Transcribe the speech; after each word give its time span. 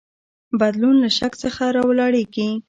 بدلون 0.59 0.95
له 1.03 1.09
شک 1.17 1.33
څخه 1.43 1.63
راولاړیږي. 1.75 2.49